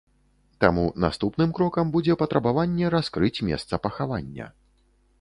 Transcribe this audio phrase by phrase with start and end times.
[0.63, 4.53] Таму наступным крокам будзе патрабаванне раскрыць месца пахавання.